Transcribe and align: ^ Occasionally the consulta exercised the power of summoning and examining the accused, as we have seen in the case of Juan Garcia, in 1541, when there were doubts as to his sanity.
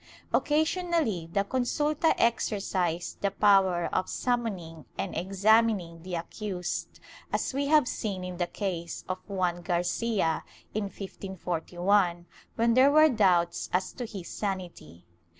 ^ 0.01 0.03
Occasionally 0.33 1.29
the 1.31 1.43
consulta 1.43 2.15
exercised 2.17 3.21
the 3.21 3.29
power 3.29 3.85
of 3.93 4.09
summoning 4.09 4.85
and 4.97 5.15
examining 5.15 6.01
the 6.01 6.15
accused, 6.15 6.99
as 7.31 7.53
we 7.53 7.67
have 7.67 7.87
seen 7.87 8.23
in 8.23 8.37
the 8.37 8.47
case 8.47 9.05
of 9.07 9.19
Juan 9.29 9.61
Garcia, 9.61 10.43
in 10.73 10.85
1541, 10.85 12.25
when 12.55 12.73
there 12.73 12.89
were 12.89 13.09
doubts 13.09 13.69
as 13.71 13.93
to 13.93 14.07
his 14.07 14.27
sanity. 14.27 15.05